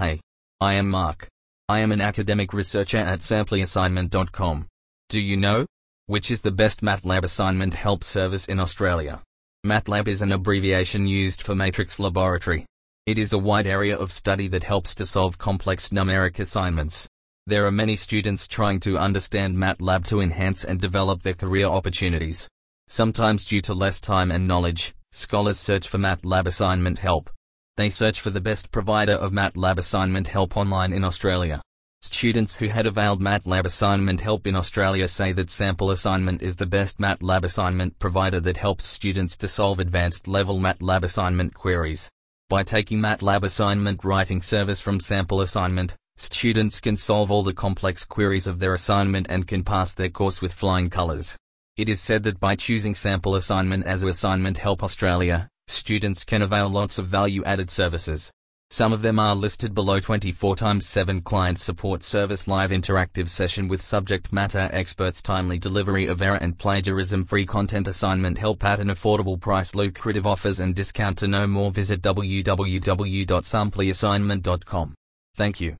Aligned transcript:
Hey. 0.00 0.18
I 0.62 0.72
am 0.74 0.88
Mark. 0.88 1.28
I 1.68 1.80
am 1.80 1.92
an 1.92 2.00
academic 2.00 2.54
researcher 2.54 2.96
at 2.96 3.18
sampleassignment.com. 3.18 4.66
Do 5.10 5.20
you 5.20 5.36
know? 5.36 5.66
Which 6.06 6.30
is 6.30 6.40
the 6.40 6.50
best 6.50 6.80
MATLAB 6.80 7.22
assignment 7.22 7.74
help 7.74 8.02
service 8.02 8.46
in 8.46 8.58
Australia? 8.58 9.20
MATLAB 9.66 10.08
is 10.08 10.22
an 10.22 10.32
abbreviation 10.32 11.06
used 11.06 11.42
for 11.42 11.54
Matrix 11.54 12.00
Laboratory. 12.00 12.64
It 13.04 13.18
is 13.18 13.34
a 13.34 13.38
wide 13.38 13.66
area 13.66 13.94
of 13.94 14.10
study 14.10 14.48
that 14.48 14.64
helps 14.64 14.94
to 14.94 15.04
solve 15.04 15.36
complex 15.36 15.90
numeric 15.90 16.38
assignments. 16.38 17.06
There 17.46 17.66
are 17.66 17.70
many 17.70 17.94
students 17.94 18.48
trying 18.48 18.80
to 18.80 18.96
understand 18.96 19.58
MATLAB 19.58 20.06
to 20.06 20.22
enhance 20.22 20.64
and 20.64 20.80
develop 20.80 21.22
their 21.22 21.34
career 21.34 21.66
opportunities. 21.66 22.48
Sometimes 22.88 23.44
due 23.44 23.60
to 23.60 23.74
less 23.74 24.00
time 24.00 24.30
and 24.30 24.48
knowledge, 24.48 24.94
scholars 25.12 25.60
search 25.60 25.86
for 25.86 25.98
MATLAB 25.98 26.46
assignment 26.46 27.00
help. 27.00 27.28
They 27.76 27.90
search 27.90 28.20
for 28.20 28.30
the 28.30 28.40
best 28.40 28.70
provider 28.70 29.14
of 29.14 29.32
MATLAB 29.32 29.78
assignment 29.78 30.26
help 30.26 30.56
online 30.56 30.92
in 30.92 31.04
Australia. 31.04 31.62
Students 32.02 32.56
who 32.56 32.68
had 32.68 32.86
availed 32.86 33.20
MATLAB 33.20 33.66
assignment 33.66 34.22
help 34.22 34.46
in 34.46 34.56
Australia 34.56 35.06
say 35.06 35.32
that 35.32 35.50
Sample 35.50 35.90
Assignment 35.90 36.40
is 36.40 36.56
the 36.56 36.64
best 36.64 36.98
MATLAB 36.98 37.44
assignment 37.44 37.98
provider 37.98 38.40
that 38.40 38.56
helps 38.56 38.86
students 38.86 39.36
to 39.36 39.46
solve 39.46 39.78
advanced 39.78 40.26
level 40.26 40.58
MATLAB 40.58 41.04
assignment 41.04 41.52
queries. 41.52 42.10
By 42.48 42.62
taking 42.62 43.00
MATLAB 43.00 43.44
assignment 43.44 44.02
writing 44.02 44.40
service 44.40 44.80
from 44.80 44.98
Sample 44.98 45.42
Assignment, 45.42 45.94
students 46.16 46.80
can 46.80 46.96
solve 46.96 47.30
all 47.30 47.42
the 47.42 47.52
complex 47.52 48.06
queries 48.06 48.46
of 48.46 48.60
their 48.60 48.72
assignment 48.72 49.26
and 49.28 49.46
can 49.46 49.62
pass 49.62 49.92
their 49.92 50.08
course 50.08 50.40
with 50.40 50.54
flying 50.54 50.88
colors. 50.88 51.36
It 51.76 51.90
is 51.90 52.00
said 52.00 52.22
that 52.22 52.40
by 52.40 52.56
choosing 52.56 52.94
Sample 52.94 53.36
Assignment 53.36 53.84
as 53.84 54.02
Assignment 54.02 54.56
Help 54.56 54.82
Australia, 54.82 55.49
students 55.70 56.24
can 56.24 56.42
avail 56.42 56.68
lots 56.68 56.98
of 56.98 57.06
value-added 57.06 57.70
services. 57.70 58.32
Some 58.72 58.92
of 58.92 59.02
them 59.02 59.18
are 59.18 59.34
listed 59.34 59.74
below 59.74 59.98
24 59.98 60.54
x 60.62 60.86
7 60.86 61.22
client 61.22 61.58
support 61.58 62.04
service 62.04 62.46
live 62.46 62.70
interactive 62.70 63.28
session 63.28 63.66
with 63.66 63.82
subject 63.82 64.32
matter 64.32 64.70
experts 64.72 65.20
timely 65.20 65.58
delivery 65.58 66.06
of 66.06 66.22
error 66.22 66.36
and 66.36 66.56
plagiarism 66.56 67.24
free 67.24 67.44
content 67.44 67.88
assignment 67.88 68.38
help 68.38 68.64
at 68.64 68.78
an 68.78 68.86
affordable 68.86 69.40
price 69.40 69.74
lucrative 69.74 70.24
offers 70.24 70.60
and 70.60 70.76
discount 70.76 71.18
to 71.18 71.26
know 71.26 71.48
more 71.48 71.72
visit 71.72 72.00
www.sampleassignment.com. 72.00 74.94
Thank 75.36 75.60
you. 75.60 75.68